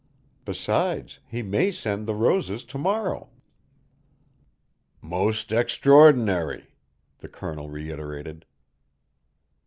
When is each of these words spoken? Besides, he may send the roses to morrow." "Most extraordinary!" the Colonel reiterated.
Besides, 0.45 1.19
he 1.27 1.43
may 1.43 1.71
send 1.71 2.07
the 2.07 2.15
roses 2.15 2.63
to 2.63 2.79
morrow." 2.79 3.29
"Most 4.99 5.51
extraordinary!" 5.51 6.73
the 7.19 7.27
Colonel 7.29 7.69
reiterated. 7.69 8.47